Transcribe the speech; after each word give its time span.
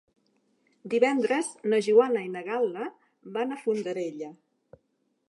Divendres 0.93 1.51
na 1.73 1.81
Joana 1.89 2.25
i 2.29 2.31
na 2.37 2.43
Gal·la 2.49 2.89
van 3.37 3.55
a 3.57 3.61
Fondarella. 3.67 4.33